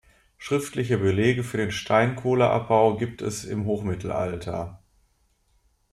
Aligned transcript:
Schriftliche 0.39 0.97
Belege 0.97 1.43
für 1.43 1.57
den 1.57 1.71
Steinkohleabbau 1.71 2.97
gibt 2.97 3.21
es 3.21 3.43
im 3.45 3.65
Hochmittelalter. 3.67 4.79